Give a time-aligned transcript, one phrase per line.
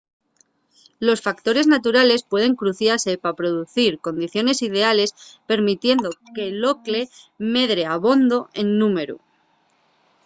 [0.97, 5.09] los factores naturales pueden cruciase pa producir condiciones ideales
[5.49, 7.01] permitiendo que l’ocle
[7.55, 9.17] medre abondo en númberu